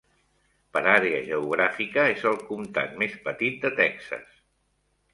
Per 0.77 0.81
àrea 0.93 1.19
geogràfica, 1.27 2.07
és 2.15 2.25
el 2.33 2.41
comtat 2.49 2.99
més 3.05 3.17
petit 3.31 3.63
de 3.67 3.75
Texas. 3.85 4.29